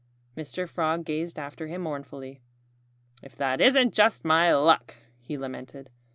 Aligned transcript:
Mr. 0.35 0.67
Frog 0.67 1.05
gazed 1.05 1.37
after 1.37 1.67
him 1.67 1.81
mournfully. 1.83 2.41
"If 3.21 3.35
that 3.35 3.61
isn't 3.61 3.93
just 3.93 4.25
my 4.25 4.51
luck!" 4.51 4.95
he 5.21 5.37
lamented. 5.37 5.91